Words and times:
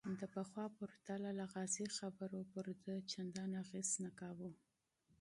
د 0.19 0.21
پخوا 0.33 0.65
په 0.75 0.83
نسبت 0.91 1.31
لغازي 1.39 1.85
خبرو 1.97 2.39
پر 2.51 2.65
ده 2.83 2.95
چندان 3.11 3.49
اغېز 3.63 3.89
نه 4.03 4.11
کاوه. 4.19 4.51